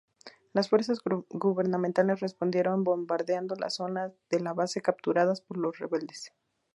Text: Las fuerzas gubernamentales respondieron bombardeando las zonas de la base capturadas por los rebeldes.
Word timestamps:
Las 0.53 0.69
fuerzas 0.69 0.99
gubernamentales 1.29 2.21
respondieron 2.21 2.83
bombardeando 2.83 3.53
las 3.55 3.75
zonas 3.75 4.11
de 4.31 4.39
la 4.39 4.53
base 4.55 4.81
capturadas 4.81 5.41
por 5.41 5.57
los 5.57 5.77
rebeldes. 5.77 6.33